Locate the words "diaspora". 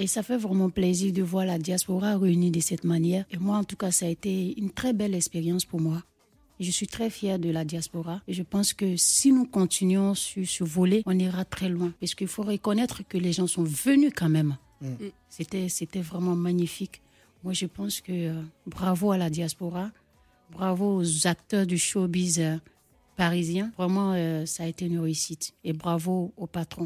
1.58-2.16, 7.66-8.22, 19.28-19.90